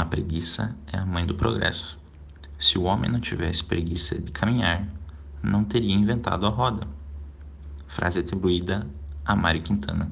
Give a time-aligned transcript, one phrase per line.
[0.00, 2.00] A preguiça é a mãe do progresso.
[2.58, 4.88] Se o homem não tivesse preguiça de caminhar,
[5.42, 6.88] não teria inventado a roda.
[7.86, 8.86] Frase atribuída
[9.22, 10.10] a Mário Quintana.